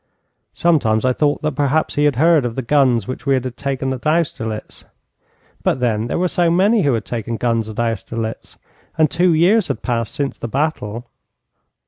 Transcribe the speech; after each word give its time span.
Sometimes 0.55 1.05
I 1.05 1.13
thought 1.13 1.43
that 1.43 1.51
perhaps 1.51 1.93
he 1.93 2.05
had 2.05 2.15
heard 2.15 2.43
of 2.43 2.55
the 2.55 2.63
guns 2.63 3.07
which 3.07 3.27
we 3.27 3.35
had 3.35 3.55
taken 3.55 3.93
at 3.93 4.07
Austerlitz; 4.07 4.83
but, 5.61 5.79
then, 5.79 6.07
there 6.07 6.17
were 6.17 6.27
so 6.27 6.49
many 6.49 6.81
who 6.81 6.95
had 6.95 7.05
taken 7.05 7.37
guns 7.37 7.69
at 7.69 7.79
Austerlitz, 7.79 8.57
and 8.97 9.11
two 9.11 9.31
years 9.31 9.67
had 9.67 9.83
passed 9.83 10.15
since 10.15 10.39
the 10.39 10.47
battle. 10.47 11.05